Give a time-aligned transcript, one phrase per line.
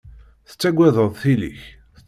[0.49, 1.61] Tettaggadeḍ tili-k.